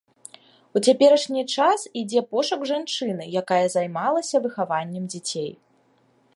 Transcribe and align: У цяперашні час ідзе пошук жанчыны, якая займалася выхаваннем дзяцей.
У 0.79 0.81
цяперашні 0.87 1.43
час 1.57 1.83
ідзе 2.01 2.23
пошук 2.33 2.61
жанчыны, 2.71 3.29
якая 3.45 3.61
займалася 3.77 4.37
выхаваннем 4.47 5.03
дзяцей. 5.15 5.51